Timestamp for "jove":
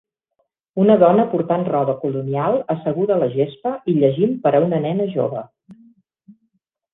5.13-5.45